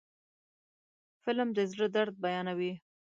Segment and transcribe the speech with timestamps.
[1.23, 2.73] فلم د زړه درد بیانوي